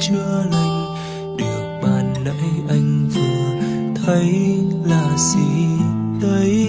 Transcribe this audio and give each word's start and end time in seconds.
chưa 0.00 0.44
lành 0.52 0.96
Điều 1.38 1.80
ban 1.82 2.14
nãy 2.24 2.50
anh 2.68 3.08
vừa 3.14 3.38
thấy 4.04 4.58
là 4.84 5.16
gì 5.16 5.68
đây? 6.22 6.66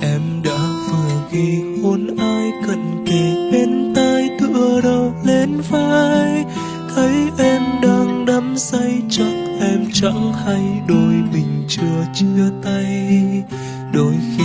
Em 0.00 0.42
đã 0.44 0.58
vừa 0.88 1.28
ghi 1.32 1.62
hôn 1.82 2.16
ai 2.16 2.52
cần 2.66 3.04
kề 3.06 3.50
bên 3.52 3.92
tai, 3.94 4.30
tựa 4.40 4.80
đầu 4.82 5.14
lên 5.24 5.60
vai. 5.70 6.44
Thấy 6.94 7.14
em 7.38 7.62
đang 7.82 8.26
đắm 8.26 8.54
say, 8.56 9.02
chắc 9.10 9.34
em 9.60 9.86
chẳng 9.92 10.32
hay 10.32 10.62
đôi 10.88 11.14
mình 11.32 11.64
chưa 11.68 12.04
chia 12.14 12.50
tay. 12.62 13.08
Đôi 13.94 14.14
khi 14.36 14.41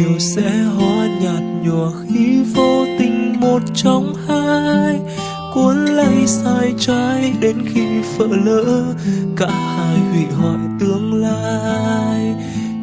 điều 0.00 0.18
sẽ 0.18 0.62
hóa 0.76 1.08
nhạt 1.22 1.42
nhòa 1.62 1.90
khi 2.08 2.42
vô 2.54 2.86
tình 2.98 3.40
một 3.40 3.58
trong 3.74 4.14
hai 4.28 5.00
cuốn 5.54 5.86
lấy 5.86 6.26
sai 6.26 6.74
trái 6.78 7.32
đến 7.40 7.56
khi 7.74 7.86
vỡ 8.16 8.26
lỡ. 8.44 8.94
Cả 9.36 9.50
hai 9.50 9.98
hủy 9.98 10.24
hoại 10.38 10.58
tương 10.80 11.14
lai, 11.22 12.34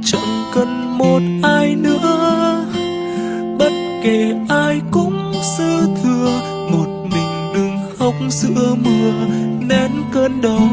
chẳng 0.03 0.51
cần 0.53 0.97
một 0.97 1.21
ai 1.43 1.75
nữa. 1.75 2.65
Bất 3.59 3.73
kể 4.03 4.33
ai 4.49 4.81
cũng 4.91 5.33
dư 5.57 5.87
thừa, 6.03 6.41
một 6.71 7.07
mình 7.11 7.53
đừng 7.53 7.77
khóc 7.97 8.13
giữa 8.29 8.75
mưa. 8.83 9.11
Nén 9.69 9.91
cơn 10.13 10.41
đau 10.41 10.69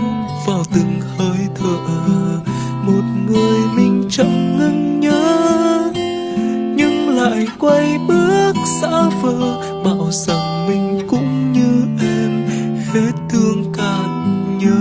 vào 0.46 0.64
từng 0.74 1.00
hơi 1.16 1.38
thở, 1.54 1.78
một 2.86 3.04
người 3.26 3.53
xa 9.24 9.80
bảo 9.84 10.10
rằng 10.10 10.66
mình 10.68 11.06
cũng 11.08 11.52
như 11.52 11.86
em 12.00 12.46
hết 12.92 13.12
thương 13.30 13.72
cạn 13.76 14.58
nhớ. 14.58 14.80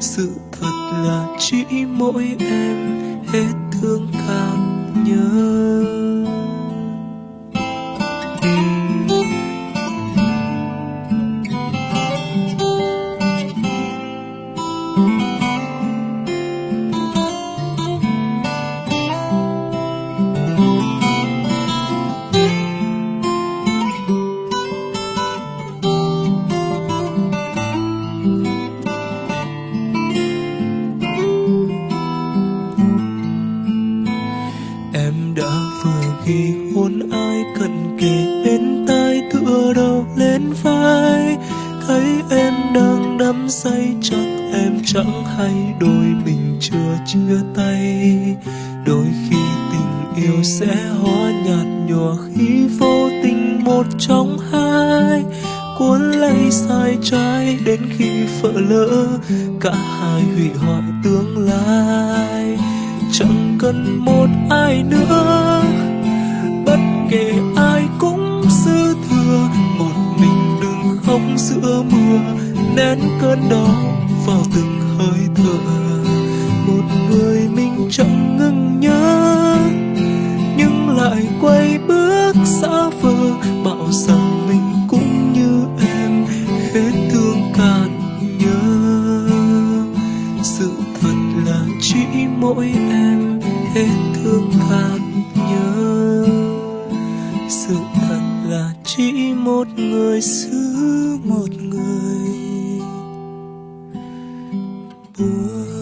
Sự 0.00 0.30
thật 0.52 0.90
là 1.04 1.26
chỉ 1.38 1.64
mỗi 1.88 2.36
em 2.38 3.00
hết 3.32 3.52
thương 3.72 4.08
cạn 4.26 4.84
nhớ. 5.04 5.28
Em 8.42 8.82
đã 35.42 35.48
vừa 35.84 36.14
ghi 36.26 36.54
hôn 36.74 37.10
ai 37.10 37.44
cần 37.58 37.96
kề 38.00 38.42
bên 38.44 38.84
tai, 38.88 39.22
tựa 39.32 39.72
đầu 39.76 40.06
lên 40.16 40.52
vai. 40.62 41.36
Thấy 41.86 42.04
em 42.30 42.54
đang 42.74 43.18
đắm 43.18 43.48
say 43.48 43.94
chắc 44.02 44.26
em 44.52 44.80
chẳng 44.86 45.24
hay 45.36 45.74
đôi 45.80 46.06
mình 46.24 46.58
chưa 46.60 46.96
chia 47.06 47.36
tay. 47.56 48.16
Đôi 48.86 49.06
khi 49.28 49.36
tình 49.72 50.24
yêu 50.24 50.42
sẽ 50.42 50.76
hóa 51.02 51.32
nhạt 51.44 51.66
nhòa 51.88 52.16
khi 52.34 52.66
vô 52.78 53.08
tình 53.22 53.64
một 53.64 53.86
trong 53.98 54.38
hai. 54.52 55.22
Cuốn 55.78 56.12
lấy 56.12 56.50
sai 56.50 56.98
trái 57.02 57.58
đến 57.64 57.80
khi 57.98 58.10
vỡ 58.40 58.52
lỡ, 58.54 59.06
cả 59.60 59.74
hai 59.74 60.22
hủy 60.22 60.50
hoại 60.58 60.82
tương 61.04 61.38
lai. 61.38 62.58
Chẳng 63.12 63.41
cần 63.62 63.98
một 64.04 64.28
ai 64.50 64.82
nữa. 64.82 65.62
Bất 66.66 66.78
kể 67.10 67.32
ai 67.56 67.82
cũng 67.98 68.42
dư 68.64 68.94
thừa, 68.94 69.48
một 69.78 69.92
mình 70.20 70.60
đừng 70.62 70.98
khóc 71.02 71.20
giữa 71.36 71.82
mưa. 71.92 72.18
Nén 72.76 72.98
cơn 73.20 73.38
đau 73.50 73.74
vào 74.26 74.42
từng 74.54 74.80
hơi 74.98 75.28
thở. 75.34 75.58
Một 76.66 76.82
người 77.10 77.48
mình 77.54 77.88
chẳng 77.90 78.36
ngừng 78.36 78.80
nhớ, 78.80 79.56
nhưng 80.56 80.96
lại 80.96 81.26
quay 81.40 81.78
bước 81.88 82.32
xa 82.44 82.88
vờ. 83.00 83.14
Bảo 83.64 83.86
rằng 83.90 84.48
mình 84.48 84.86
cũng 84.88 85.32
như 85.32 85.64
em, 85.86 86.24
hết 86.74 87.08
thương 87.12 87.52
cạn 87.56 87.98
nhớ. 88.38 88.60
Sự 90.42 90.72
thật 91.00 91.16
là 91.46 91.60
chỉ 91.80 92.04
mỗi 92.38 92.72
em 92.90 93.21
hết 93.74 93.88
thương 94.14 94.50
khát 94.68 94.98
nhớ. 95.34 96.26
Sự 97.48 97.76
thật 97.94 98.20
là 98.48 98.72
chỉ 98.84 99.34
một 99.34 99.66
người 99.76 100.20
xứ 100.20 101.18
một 101.24 101.48
người. 101.60 102.80
Bước 105.18 105.81